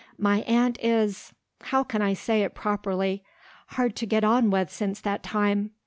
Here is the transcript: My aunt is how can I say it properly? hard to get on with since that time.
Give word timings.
My 0.17 0.39
aunt 0.47 0.79
is 0.83 1.31
how 1.65 1.83
can 1.83 2.01
I 2.01 2.15
say 2.15 2.41
it 2.41 2.55
properly? 2.55 3.23
hard 3.67 3.95
to 3.97 4.07
get 4.07 4.23
on 4.23 4.49
with 4.49 4.71
since 4.71 4.99
that 5.01 5.21
time. 5.21 5.73